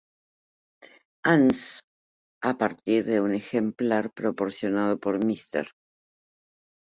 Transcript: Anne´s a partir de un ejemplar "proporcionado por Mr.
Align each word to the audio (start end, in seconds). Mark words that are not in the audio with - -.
Anne´s 1.33 1.75
a 2.41 2.55
partir 2.57 3.05
de 3.05 3.21
un 3.21 3.35
ejemplar 3.35 4.11
"proporcionado 4.13 4.99
por 4.99 5.23
Mr. 5.23 5.67